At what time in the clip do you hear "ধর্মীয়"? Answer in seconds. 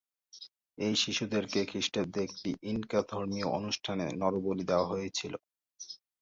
3.09-3.47